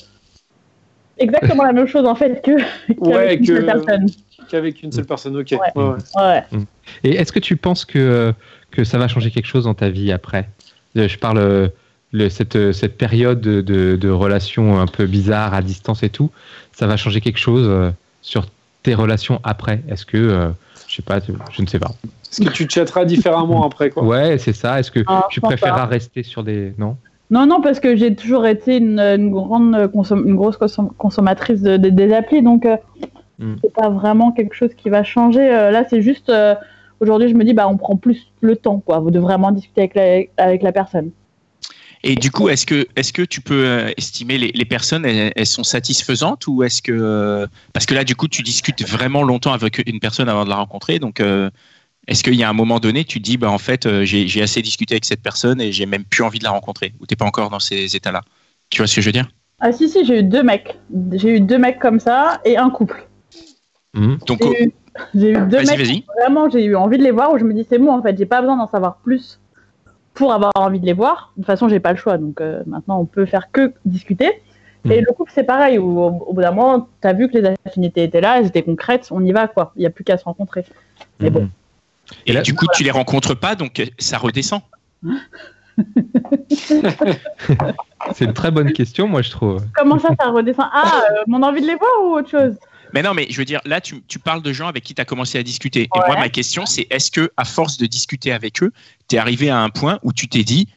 [1.19, 4.07] Exactement la même chose en fait que qu'avec Ouais, une seule que- personne.
[4.49, 5.49] Qu'avec une seule personne, ok.
[5.53, 5.59] Ouais.
[5.77, 6.43] Ouais, ouais.
[6.53, 6.61] Ouais.
[7.05, 8.33] Et est-ce que tu penses que,
[8.71, 10.49] que ça va changer quelque chose dans ta vie après?
[10.97, 11.71] Euh, Je parle
[12.13, 16.31] le, cette, cette période de, de, de relations un peu bizarres à distance et tout,
[16.73, 18.47] ça va changer quelque chose sur
[18.83, 19.83] tes relations après?
[19.89, 20.49] Est-ce que, euh,
[20.91, 21.21] je sais pas,
[21.53, 21.91] je ne sais pas.
[22.31, 24.03] Est-ce que tu chatteras différemment après, quoi?
[24.03, 24.81] Ouais, c'est ça.
[24.81, 25.87] Est-ce que Ah, tu préféreras pas.
[25.87, 26.75] rester sur des.
[26.79, 26.97] Non?
[27.31, 31.63] Non, non, parce que j'ai toujours été une, une grande consom- une grosse consom- consommatrice
[31.63, 32.77] de, de- des applis, donc euh,
[33.39, 33.55] Mm.
[33.63, 35.41] c'est pas vraiment quelque chose qui va changer.
[35.41, 36.55] Euh, là, c'est juste euh,
[37.01, 39.95] aujourd'hui, je me dis, bah, on prend plus le temps, quoi, de vraiment discuter avec
[39.95, 41.11] la, avec la personne.
[42.03, 45.33] Et du coup, est-ce que, est que tu peux euh, estimer les, les personnes, elles,
[45.37, 46.93] elles sont satisfaisantes ou est-ce que.
[46.93, 50.49] euh, Parce que là, du coup, tu discutes vraiment longtemps avec une personne avant de
[50.51, 50.99] la rencontrer.
[50.99, 51.51] Donc, euh,
[52.07, 54.63] est-ce qu'il y a un moment donné, tu te dis, bah, en fait, j'ai assez
[54.63, 57.27] discuté avec cette personne et j'ai même plus envie de la rencontrer Ou t'es pas
[57.27, 58.23] encore dans ces états-là?
[58.71, 59.29] Tu vois ce que je veux dire?
[59.61, 60.79] Ah, si, si, j'ai eu deux mecs.
[61.13, 63.07] J'ai eu deux mecs comme ça et un couple.
[63.95, 64.19] Mhm.
[64.27, 64.73] Donc, J'ai eu,
[65.15, 66.05] j'ai eu deux vas-y, mecs vas-y.
[66.21, 68.17] vraiment, j'ai eu envie de les voir où je me dis c'est bon en fait,
[68.17, 69.40] j'ai pas besoin d'en savoir plus
[70.15, 71.33] pour avoir envie de les voir.
[71.37, 74.43] De toute façon, j'ai pas le choix, donc euh, maintenant on peut faire que discuter.
[74.89, 77.55] Et le couple, c'est pareil, où, au, au bout d'un moment, t'as vu que les
[77.67, 79.73] affinités étaient là, elles étaient concrètes, on y va quoi.
[79.77, 80.65] Il y a plus qu'à se rencontrer.
[81.21, 81.43] Mais bon.
[81.43, 81.51] Mhm.
[82.27, 84.63] Et Et là- du coup, tu les rencontres pas, donc euh, ça redescend.
[88.15, 89.65] C'est une très bonne question, moi, je trouve.
[89.75, 90.67] Comment ça, ça redescend?
[90.73, 92.55] Ah, euh, mon envie de les voir ou autre chose?
[92.95, 95.01] Mais non, mais je veux dire, là, tu, tu parles de gens avec qui tu
[95.03, 95.83] as commencé à discuter.
[95.83, 98.73] Et moi, ma question, c'est est-ce que, à force de discuter avec eux,
[99.09, 100.69] tu es arrivé à un point où tu t'es dit,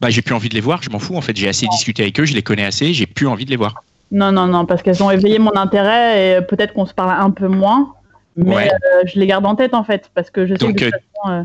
[0.00, 1.16] Bah, j'ai plus envie de les voir, je m'en fous.
[1.16, 3.50] En fait, j'ai assez discuté avec eux, je les connais assez, j'ai plus envie de
[3.50, 3.84] les voir.
[4.10, 7.30] Non, non, non, parce qu'elles ont éveillé mon intérêt et peut-être qu'on se parle un
[7.30, 7.94] peu moins.
[8.36, 8.70] Mais Ouais.
[8.72, 10.84] euh, je les garde en tête en fait, parce que je sais Donc, que de
[10.86, 11.44] euh, toute façon, euh,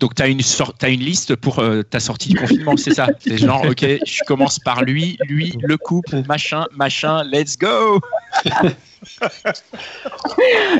[0.00, 2.90] Donc, tu as une, sor- t'as une liste pour euh, ta sortie du confinement, c'est
[2.90, 3.08] ça?
[3.20, 8.00] C'est genre, ok, je commence par lui, lui, le couple, machin, machin, let's go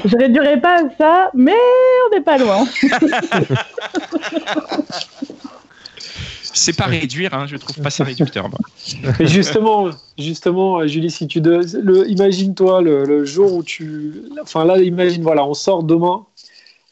[0.04, 1.54] je réduirai pas à ça, mais
[2.06, 2.64] on n'est pas loin.
[6.56, 8.48] C'est pas réduire, hein, je trouve pas ça réducteur.
[8.48, 8.58] moi.
[9.18, 14.64] Et justement, justement, Julie, si tu de- le, imagine-toi le, le jour où tu, enfin
[14.64, 16.24] là, imagine, voilà, on sort demain.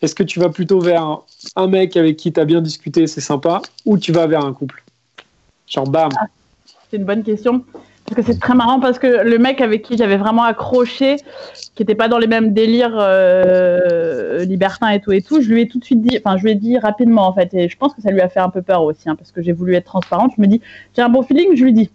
[0.02, 1.22] Est-ce que tu vas plutôt vers un,
[1.54, 4.52] un mec avec qui tu as bien discuté, c'est sympa, ou tu vas vers un
[4.52, 4.82] couple?
[5.68, 6.10] Genre, bam.
[6.90, 7.64] C'est une bonne question.
[8.14, 11.16] Parce que c'est très marrant parce que le mec avec qui j'avais vraiment accroché,
[11.74, 15.62] qui n'était pas dans les mêmes délires euh, libertins et tout et tout, je lui
[15.62, 17.76] ai tout de suite dit, enfin je lui ai dit rapidement en fait, et je
[17.78, 19.74] pense que ça lui a fait un peu peur aussi, hein, parce que j'ai voulu
[19.76, 20.32] être transparente.
[20.36, 20.60] Je me dis,
[20.94, 21.90] j'ai un bon feeling, je lui dis.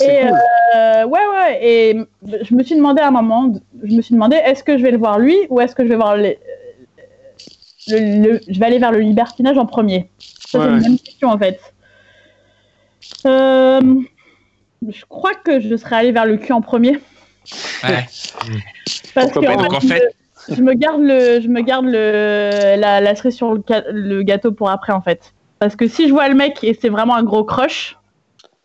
[0.00, 0.38] Et cool.
[0.76, 1.96] euh, ouais ouais, et
[2.42, 4.92] je me suis demandé à un moment, je me suis demandé, est-ce que je vais
[4.92, 6.38] le voir lui ou est-ce que je vais voir les,
[7.88, 10.10] le- le- je vais aller vers le libertinage en premier?
[10.48, 11.58] Ça, Ouais, c'est une bonne question en fait.
[13.26, 13.80] Euh,
[14.88, 16.98] je crois que je serais allée vers le cul en premier.
[17.82, 18.04] Ouais.
[19.14, 20.14] Parce Pourquoi que pas, donc, en je- fait-
[20.48, 24.52] je me garde le, je me garde le, la, la cerise sur le, le gâteau
[24.52, 25.32] pour après en fait.
[25.58, 27.96] Parce que si je vois le mec et c'est vraiment un gros crush,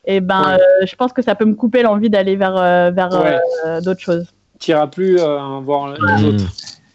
[0.06, 0.62] et ben Ouais.
[0.82, 3.40] euh, je pense que ça peut me couper l'envie d'aller vers, euh, vers Ouais.
[3.66, 4.26] euh, d'autres choses.
[4.60, 6.26] Tu n'iras plus euh, voir les Mmh.
[6.28, 6.44] autres.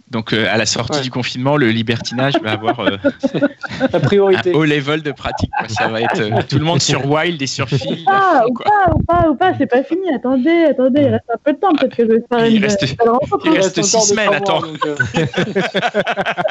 [0.09, 1.03] Donc, euh, à la sortie Ouais.
[1.03, 2.97] du confinement, le libertinage va avoir euh,
[3.93, 5.51] La un haut level de pratique.
[5.59, 5.69] quoi.
[5.69, 8.05] Ça va être euh, tout le monde sur Wild et sur Phil.
[8.07, 10.09] à Ah, ou pas, ou pas, ou pas, c'est pas fini.
[10.15, 11.75] Attendez, attendez, il reste un peu de temps.
[11.75, 13.53] Peut-être que je vais faire Il une reste- il hein.
[13.55, 14.63] reste six semaines, attends.
[14.65, 14.97] euh,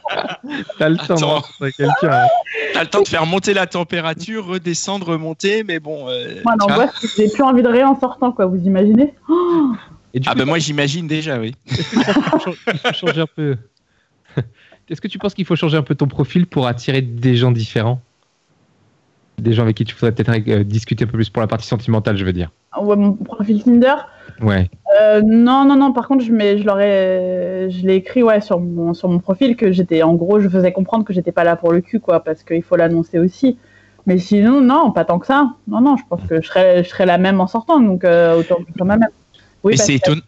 [0.79, 1.29] T'as le temps de Attends.
[1.29, 2.11] rencontrer quelqu'un.
[2.13, 2.27] hein.
[2.75, 6.09] T'as le temps de faire monter la température, redescendre, remonter, mais bon.
[6.09, 8.47] euh, Moi, l'angoisse, c'est que j'ai plus envie de rien en sortant, quoi.
[8.47, 9.15] Vous imaginez?
[10.15, 11.55] Et du Ah coup, ben moi j'imagine déjà, oui.
[11.67, 13.57] il faut changer un peu.
[14.89, 17.51] Est-ce que tu penses qu'il faut changer un peu ton profil pour attirer des gens
[17.51, 18.01] différents?
[19.39, 21.67] Des gens avec qui tu voudrais peut-être euh, discuter un peu plus pour la partie
[21.67, 22.51] sentimentale, je veux dire.
[22.79, 23.95] Ouais, Mon profil Tinder?
[24.41, 24.69] Ouais.
[25.01, 25.93] Euh, non, non, non.
[25.93, 29.57] Par contre, je, mets, je l'aurais, je l'ai écrit ouais sur mon sur mon profil
[29.57, 32.23] que j'étais, en gros, je faisais comprendre que j'étais pas là pour le cul, quoi,
[32.23, 33.57] parce qu'il faut l'annoncer aussi.
[34.07, 35.55] Mais sinon, non, pas tant que ça.
[35.69, 38.39] Non, non, je pense que je serais, je serais la même en sortant, donc euh,
[38.39, 39.09] autant que je sois moi-même.
[39.65, 40.23] Oui, c'est étonnant.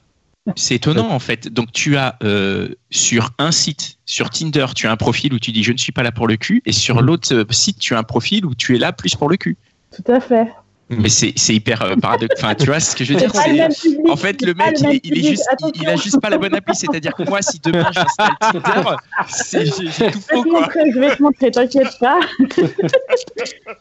[0.56, 1.48] C'est étonnant en fait.
[1.48, 5.52] Donc tu as euh, sur un site, sur Tinder, tu as un profil où tu
[5.52, 7.06] dis je ne suis pas là pour le cul, et sur Mhm.
[7.06, 9.56] l'autre euh, site, tu as un profil où tu es là plus pour le cul.
[9.96, 10.48] Tout à fait.
[10.90, 12.36] Mais c'est c'est hyper euh, paradoxal.
[12.44, 15.18] Enfin, tu vois ce que je veux dire public, En fait, le mec, il, il
[15.26, 16.74] est juste, il, il a juste pas la bonne appli.
[16.76, 18.90] C'est-à-dire que moi, si demain j'installe Tinder,
[19.28, 20.60] c'est j'ai tout Je vais faux te quoi.
[20.60, 22.20] montrer, je vais te montrer, t'inquiète pas.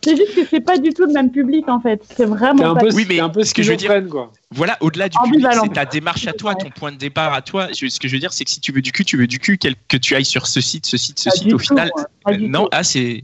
[0.04, 2.02] c'est juste que c'est pas du tout le même public en fait.
[2.16, 2.82] C'est vraiment un pas.
[2.82, 4.32] peu, Oui, mais un peu ce que je veux dire- quoi.
[4.52, 7.68] Voilà, au-delà du public, c'est ta démarche à toi, ton point de départ à toi.
[7.78, 9.28] Je- ce que je veux dire, c'est que si tu veux du cul, tu veux
[9.28, 11.48] du cul, quel- que tu ailles sur ce site, ce site, ce Pas site.
[11.48, 11.92] Au tout, final,
[12.30, 13.24] euh, du non, ah c'est,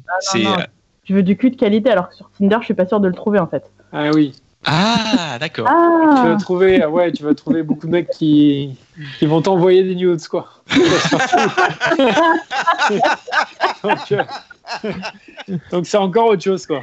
[1.10, 3.08] Je veux du cul de qualité alors que sur Tinder, je suis pas sûre de
[3.08, 3.64] le trouver en fait.
[3.92, 4.34] Ah oui.
[4.66, 5.66] ah d'accord.
[5.66, 8.78] Tu Ah, vas trouver, ah ouais, tu vas trouver beaucoup de mecs qui,
[9.18, 10.46] qui vont t'envoyer des nudes, quoi.
[13.84, 14.24] donc, euh,
[15.72, 16.82] donc c'est encore autre chose, quoi.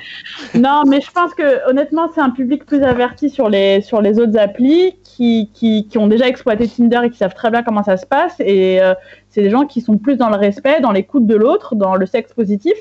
[0.54, 4.18] non, mais je pense que honnêtement, c'est un public plus averti sur les, sur les
[4.18, 7.84] autres applis qui, qui, qui ont déjà exploité Tinder et qui savent très bien comment
[7.84, 8.34] ça se passe.
[8.40, 8.94] Et euh,
[9.28, 12.06] c'est des gens qui sont plus dans le respect, dans l'écoute de l'autre, dans le
[12.06, 12.74] sexe positif.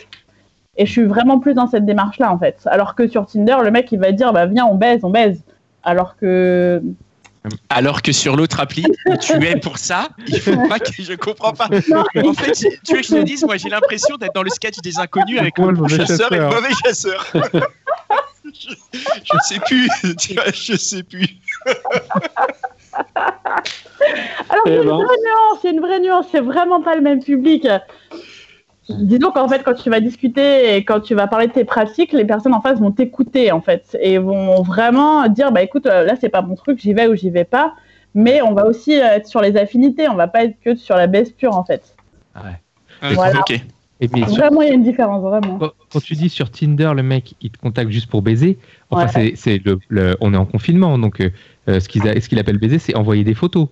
[0.77, 2.57] Et je suis vraiment plus dans cette démarche-là en fait.
[2.65, 5.41] Alors que sur Tinder, le mec il va dire bah viens on baise, on baise.
[5.83, 6.81] Alors que
[7.69, 8.83] Alors que sur l'autre appli,
[9.21, 11.67] tu es pour ça, il faut pas que je comprends pas.
[11.67, 14.77] En fait, tu veux que je te dise, moi j'ai l'impression d'être dans le sketch
[14.83, 17.25] des inconnus avec le bon mauvais chasseur et le mauvais chasseur.
[18.45, 18.69] je,
[19.23, 21.27] je sais plus, tu vois, je sais plus.
[24.49, 24.95] Alors, a Eh une ben.
[24.95, 27.67] vraie nuance, a une vraie nuance, c'est vraiment pas le même public.
[28.89, 32.13] Disons qu'en fait, quand tu vas discuter et quand tu vas parler de tes pratiques,
[32.13, 36.03] les personnes en face vont t'écouter, en fait, et vont vraiment dire, bah écoute, euh,
[36.05, 37.73] là, c'est pas mon truc, j'y vais ou j'y vais pas.
[38.13, 40.95] Mais on va aussi euh, être sur les affinités, on va pas être que sur
[40.95, 41.95] la baisse pure, en fait.
[43.01, 43.39] Voilà.
[43.39, 43.59] Ok.
[44.01, 45.57] Et mais sur- Vraiment, il y a une différence, vraiment.
[45.57, 48.59] quand, tu dis sur Tinder, le mec, il te contacte juste pour baiser.
[48.91, 49.11] Enfin, Ouais.
[49.11, 52.37] c'est, c'est le, le- on est en confinement, donc euh, ce, qu'il a- ce qu'il
[52.37, 53.67] appelle baiser, c'est envoyer des photos.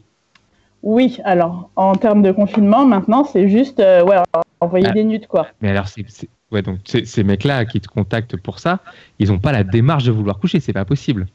[0.84, 4.18] Oui, alors, en termes de confinement, maintenant, c'est juste, euh, ouais,
[4.60, 4.92] envoyer Ah.
[4.94, 5.48] des nudes, quoi.
[5.62, 8.80] Mais alors, c'est, c'est- ouais, donc c'est- ces mecs-là qui te contactent pour ça,
[9.18, 11.26] ils n'ont pas la démarche de vouloir coucher, c'est pas possible.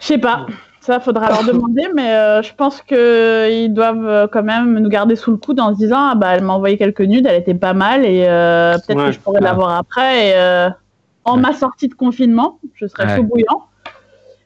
[0.00, 0.46] Je sais pas.
[0.80, 5.16] Ça, faudra leur demander, mais euh, je pense qu'ils doivent euh, quand même nous garder
[5.16, 7.54] sous le coude en se disant ah, bah, elle m'a envoyé quelques nudes, elle était
[7.54, 9.06] pas mal et euh, peut-être Ouais.
[9.06, 10.28] que je pourrais l'avoir après.
[10.28, 10.70] Et, euh,
[11.24, 11.40] en Ouais.
[11.40, 13.16] ma sortie de confinement, je serais Ouais.
[13.16, 13.64] chaud bouillant.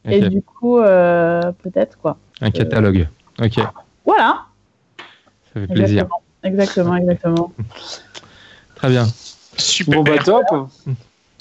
[0.06, 2.16] Et du coup, euh, peut-être quoi.
[2.40, 3.06] Un catalogue.
[3.40, 3.72] Ok, ça
[4.04, 4.44] Voilà.
[5.54, 6.06] fait plaisir.
[6.42, 7.52] Exactement, exactement, exactement.
[8.76, 9.06] Très bien.
[9.56, 10.02] Super.
[10.02, 10.44] Bon, bah, top.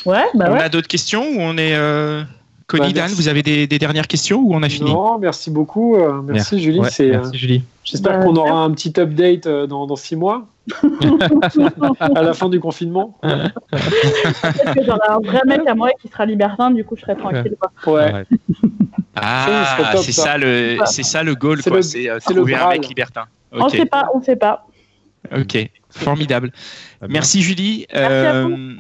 [0.06, 0.62] Ouais, bah on ouais.
[0.62, 1.76] a d'autres questions ou on est.
[1.76, 2.24] Euh...
[2.68, 4.92] Connie, Bah, Dan, vous avez des, des dernières questions ou on a fini?
[4.92, 5.96] Non, merci beaucoup.
[5.96, 6.62] euh, merci, Merci.
[6.64, 6.80] Julie.
[6.80, 7.64] Ouais, euh, merci Julie.
[7.84, 10.46] J'espère Bah, qu'on aura un petit update dans, dans six mois,
[12.16, 13.18] à la fin du confinement.
[13.22, 17.16] Peut-être que j'aurai un vrai mec à moi qui sera libertin, du coup je serai
[17.16, 17.56] tranquille.
[17.84, 17.94] Quoi.
[17.94, 18.26] Ouais.
[19.16, 20.24] Ah, c'est ça.
[20.24, 20.86] ça le, Ouais.
[20.86, 21.78] c'est ça le goal, C'est quoi.
[21.80, 23.26] le- C'est euh, c'est le trouver un mec libertin.
[23.52, 24.66] On Ok, sait pas, on sait pas.
[25.36, 26.52] ok, formidable.
[27.08, 27.86] Merci Julie.
[27.94, 28.76] Merci à Euh,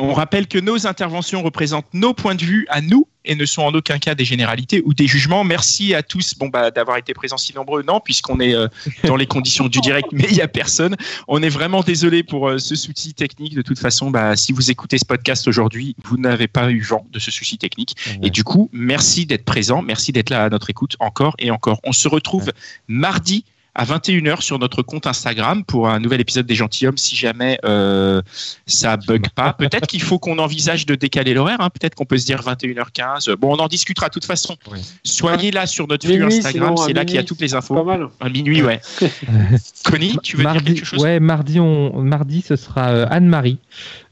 [0.00, 3.62] on rappelle que nos interventions représentent nos points de vue à nous et ne sont
[3.62, 5.44] en aucun cas des généralités ou des jugements.
[5.44, 7.82] Merci à tous bon, bah, d'avoir été présents si nombreux.
[7.82, 8.66] Non, puisqu'on est euh,
[9.04, 10.96] dans les conditions du direct, mais il n'y a personne.
[11.28, 13.54] On est vraiment désolé pour euh, ce souci technique.
[13.54, 17.06] De toute façon, bah, si vous écoutez ce podcast aujourd'hui, vous n'avez pas eu vent
[17.12, 17.94] de ce souci technique.
[18.22, 21.78] Et du coup, merci d'être présent, merci d'être là à notre écoute encore et encore.
[21.84, 22.52] On se retrouve
[22.88, 27.58] mardi à 21h sur notre compte Instagram pour un nouvel épisode des Gentilhommes si jamais
[27.64, 28.20] euh,
[28.66, 29.52] ça bug pas.
[29.58, 31.70] Peut-être qu'il faut qu'on envisage de décaler l'horaire, hein.
[31.70, 33.32] peut-être qu'on peut se dire 21h15.
[33.36, 34.56] Bon, on en discutera de toute façon.
[34.70, 34.80] Oui.
[35.04, 37.84] Soyez là sur notre flux Instagram, c'est là qu'il y a toutes les Pas infos.
[37.84, 38.08] mal.
[38.20, 38.80] À minuit, ouais.
[39.84, 41.02] Connie, tu veux mardi, dire quelque chose?
[41.02, 43.58] Ouais, mardi, on, mardi, ce sera euh, Anne-Marie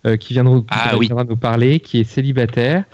[0.07, 1.07] euh, qui viendra, Ah, qui oui.
[1.07, 2.85] viendra nous parler, qui est célibataire.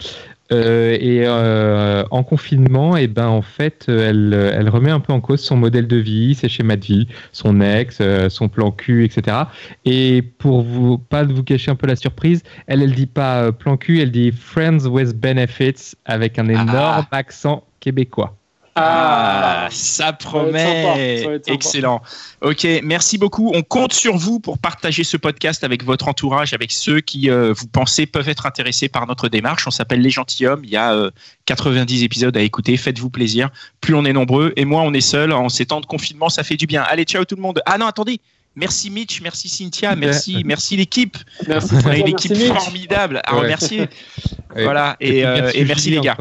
[0.51, 5.19] Euh, et euh, en confinement, et ben en fait, elle, elle remet un peu en
[5.19, 9.05] cause son modèle de vie, ses schémas de vie, son ex, euh, son plan cul,
[9.05, 9.37] etc.
[9.85, 13.75] Et pour vous pas vous cacher un peu la surprise, elle elle dit pas plan
[13.77, 18.35] cul, elle dit friends with benefits avec un énorme accent québécois.
[18.77, 20.83] Ah, ça promet.
[20.83, 21.53] sympa, ça sympa.
[21.53, 22.01] Excellent.
[22.41, 23.51] Ok, merci beaucoup.
[23.55, 27.53] On compte sur vous pour partager ce podcast avec votre entourage, avec ceux qui euh,
[27.53, 29.65] vous pensez peuvent être intéressés par notre démarche.
[29.65, 30.65] On s'appelle Les Gentilhommes.
[30.65, 31.09] Il y a euh,
[31.45, 32.75] 90 épisodes à écouter.
[32.75, 33.49] Faites-vous plaisir.
[33.79, 35.31] Plus on est nombreux et moins on est seul.
[35.31, 36.83] En ces temps de confinement, ça fait du bien.
[36.83, 37.61] Allez, ciao tout le monde.
[37.65, 38.19] Ah non, attendez.
[38.57, 41.17] Merci Mitch, merci Cynthia, merci, merci l'équipe.
[41.45, 41.73] Merci.
[41.73, 42.47] On a une Merci, équipe Mitch.
[42.47, 43.41] formidable à Ouais.
[43.41, 43.81] remercier.
[43.81, 43.89] Ouais.
[44.63, 46.17] Voilà, et, euh, et merci Julie les gars.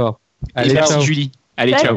[0.56, 1.02] Allez, merci ciao.
[1.02, 1.30] Julie.
[1.56, 1.96] Allez, ciao.